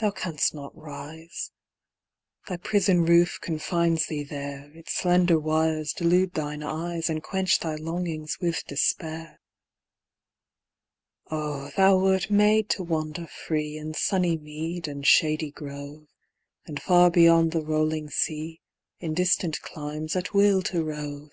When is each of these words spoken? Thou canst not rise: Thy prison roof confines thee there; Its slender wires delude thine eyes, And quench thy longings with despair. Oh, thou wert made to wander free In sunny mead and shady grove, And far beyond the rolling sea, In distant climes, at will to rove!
Thou 0.00 0.10
canst 0.10 0.54
not 0.56 0.76
rise: 0.76 1.52
Thy 2.48 2.56
prison 2.56 3.04
roof 3.04 3.38
confines 3.40 4.06
thee 4.06 4.24
there; 4.24 4.72
Its 4.74 4.92
slender 4.94 5.38
wires 5.38 5.92
delude 5.92 6.32
thine 6.34 6.64
eyes, 6.64 7.08
And 7.08 7.22
quench 7.22 7.60
thy 7.60 7.76
longings 7.76 8.38
with 8.40 8.64
despair. 8.64 9.38
Oh, 11.30 11.70
thou 11.76 11.96
wert 11.96 12.28
made 12.28 12.68
to 12.70 12.82
wander 12.82 13.28
free 13.28 13.76
In 13.76 13.94
sunny 13.94 14.36
mead 14.36 14.88
and 14.88 15.06
shady 15.06 15.52
grove, 15.52 16.08
And 16.66 16.82
far 16.82 17.08
beyond 17.08 17.52
the 17.52 17.64
rolling 17.64 18.10
sea, 18.10 18.60
In 18.98 19.14
distant 19.14 19.60
climes, 19.60 20.16
at 20.16 20.34
will 20.34 20.60
to 20.62 20.82
rove! 20.82 21.30